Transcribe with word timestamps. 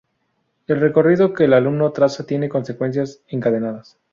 El 0.65 0.79
recorrido 0.79 1.31
que 1.31 1.43
el 1.43 1.53
alumno 1.53 1.91
traza 1.91 2.25
tiene 2.25 2.49
consecuencias 2.49 3.21
encadenadas. 3.27 3.99